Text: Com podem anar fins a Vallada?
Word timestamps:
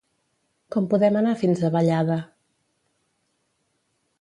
Com 0.75 0.87
podem 0.93 1.19
anar 1.19 1.33
fins 1.41 1.61
a 1.61 1.71
Vallada? 1.75 2.17